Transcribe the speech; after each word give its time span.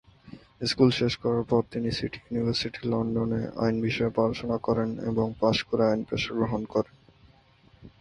School 0.61 0.89
শেষ 0.99 1.13
করার 1.15 1.43
পর 1.43 1.61
তিনি 1.71 1.89
সিটি 1.91 2.19
ইউনিভার্সিটি 2.23 2.81
লন্ডনে 2.91 3.41
আইন 3.63 3.75
বিষয়ে 3.81 4.15
পড়াশুনা 4.15 4.57
করেন 4.57 4.89
এবং 5.09 5.25
পাশ 5.41 5.57
করে 5.63 5.83
আইন 5.87 6.01
পেশা 6.09 6.31
গ্রহণ 6.37 6.61
করেন। 6.73 6.95